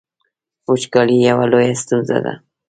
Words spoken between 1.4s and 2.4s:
لویه ستونزه ده